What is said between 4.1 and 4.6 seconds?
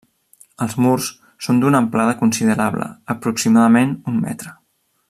un metre.